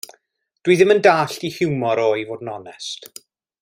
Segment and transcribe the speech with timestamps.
[0.63, 3.11] Dw i ddim yn dallt 'i hiwmor o i fod yn onest.